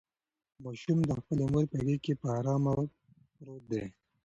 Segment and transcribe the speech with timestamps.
[0.63, 2.73] ماشوم د خپلې مور په غېږ کې په ارامه
[3.35, 3.83] پروت دی.